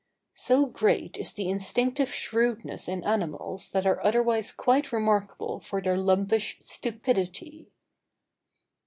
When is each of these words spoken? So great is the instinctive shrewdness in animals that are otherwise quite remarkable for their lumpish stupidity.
So 0.33 0.65
great 0.65 1.17
is 1.19 1.31
the 1.31 1.47
instinctive 1.47 2.11
shrewdness 2.11 2.87
in 2.87 3.03
animals 3.03 3.69
that 3.71 3.85
are 3.85 4.03
otherwise 4.03 4.51
quite 4.51 4.91
remarkable 4.91 5.59
for 5.59 5.79
their 5.79 5.95
lumpish 5.95 6.57
stupidity. 6.63 7.69